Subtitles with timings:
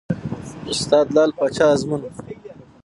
[0.71, 2.01] استاد: لعل پاچا ازمون